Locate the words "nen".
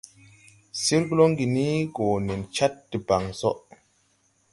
2.27-2.41